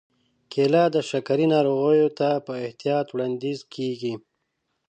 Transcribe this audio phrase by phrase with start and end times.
[0.51, 4.13] کېله د شکرې ناروغانو ته په احتیاط وړاندیز کېږي.